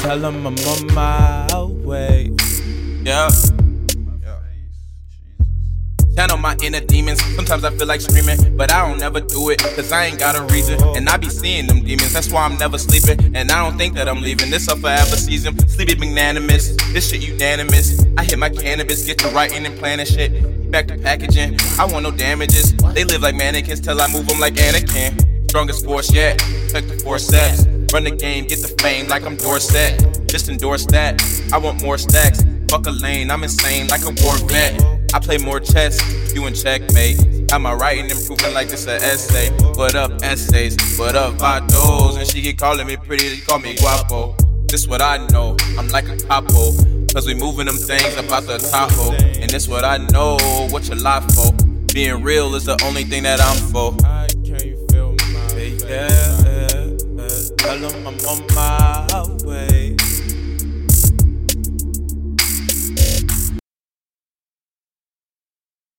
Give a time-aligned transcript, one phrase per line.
[0.00, 1.46] Tell them I'm on my
[1.84, 2.34] way.
[3.04, 3.28] Yeah.
[6.16, 7.22] Channel my inner demons.
[7.36, 10.36] Sometimes I feel like screaming, but I don't ever do it, cause I ain't got
[10.36, 10.80] a reason.
[10.96, 13.36] And I be seeing them demons, that's why I'm never sleeping.
[13.36, 14.50] And I don't think that I'm leaving.
[14.50, 15.58] This a forever season.
[15.68, 18.04] Sleepy magnanimous, this shit unanimous.
[18.16, 20.70] I hit my cannabis, get to writing and planning shit.
[20.70, 22.74] Back to packaging, I want no damages.
[22.94, 25.48] They live like mannequins till I move them like Anakin.
[25.50, 26.38] Strongest force yet,
[26.68, 27.64] took the four steps.
[27.92, 30.28] Run the game, get the fame like I'm Dorsett.
[30.28, 31.20] Just endorse that.
[31.52, 32.40] I want more stacks.
[32.68, 34.80] Fuck a lane, I'm insane like a war vet.
[35.12, 35.98] I play more chess,
[36.32, 37.48] you in checkmate.
[37.48, 39.50] Got my writing improving like it's a essay.
[39.74, 40.76] What up, essays?
[40.96, 42.16] What up, vatos?
[42.16, 44.36] And she keep calling me pretty, call me guapo.
[44.68, 46.70] This what I know, I'm like a capo.
[47.12, 49.14] Cause we moving them things about the Tahoe.
[49.40, 50.36] And this what I know,
[50.70, 51.52] what you lie for.
[51.92, 53.96] Being real is the only thing that I'm for.
[57.80, 59.06] Them I'm on my
[59.44, 59.49] way.